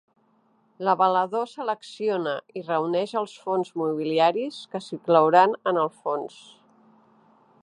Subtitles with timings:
[0.87, 6.45] L'avalador selecciona i reuneix els fons mobiliaris que s'inclouran en el fons.